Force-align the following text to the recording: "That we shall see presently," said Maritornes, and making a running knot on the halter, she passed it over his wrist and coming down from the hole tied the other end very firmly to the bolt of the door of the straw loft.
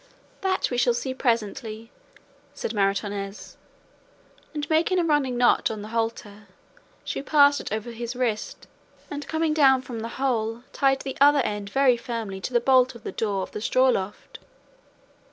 "That 0.41 0.71
we 0.71 0.79
shall 0.79 0.95
see 0.95 1.13
presently," 1.13 1.91
said 2.55 2.73
Maritornes, 2.73 3.55
and 4.51 4.67
making 4.67 4.97
a 4.97 5.03
running 5.03 5.37
knot 5.37 5.69
on 5.69 5.83
the 5.83 5.89
halter, 5.89 6.47
she 7.03 7.21
passed 7.21 7.61
it 7.61 7.71
over 7.71 7.91
his 7.91 8.15
wrist 8.15 8.65
and 9.11 9.27
coming 9.27 9.53
down 9.53 9.83
from 9.83 9.99
the 9.99 10.07
hole 10.17 10.63
tied 10.73 11.01
the 11.01 11.15
other 11.21 11.41
end 11.41 11.69
very 11.69 11.97
firmly 11.97 12.41
to 12.41 12.51
the 12.51 12.59
bolt 12.59 12.95
of 12.95 13.03
the 13.03 13.11
door 13.11 13.43
of 13.43 13.51
the 13.51 13.61
straw 13.61 13.89
loft. 13.89 14.39